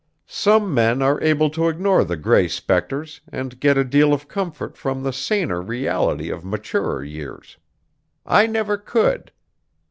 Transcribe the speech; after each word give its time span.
Some 0.25 0.73
men 0.73 1.03
are 1.03 1.21
able 1.21 1.51
to 1.51 1.67
ignore 1.69 2.03
the 2.03 2.17
gray 2.17 2.47
spectres 2.47 3.21
and 3.31 3.59
get 3.59 3.77
a 3.77 3.83
deal 3.83 4.15
of 4.15 4.27
comfort 4.27 4.75
from 4.75 5.03
the 5.03 5.13
saner 5.13 5.61
reality 5.61 6.31
of 6.31 6.43
maturer 6.43 7.03
years; 7.03 7.57
I 8.25 8.47
never 8.47 8.77
could. 8.77 9.31